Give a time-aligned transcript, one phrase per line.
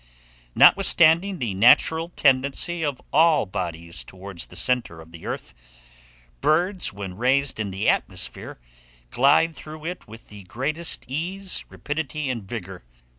[0.55, 5.53] Notwithstanding the natural tendency of all bodies towards the centre of the earth,
[6.41, 8.57] birds, when raised in the atmosphere,
[9.11, 12.81] glide through it with the greatest ease, rapidity, and vigour.